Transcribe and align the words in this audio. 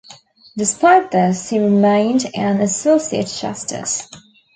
Despite 0.57 1.11
this, 1.11 1.51
he 1.51 1.59
remained 1.59 2.25
an 2.33 2.59
associate 2.59 3.27
justice. 3.27 4.09